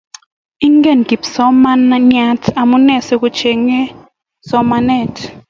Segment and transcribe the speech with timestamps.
[0.67, 3.79] Ingen kipsomananiat amune asikuchenye
[4.49, 5.15] somanet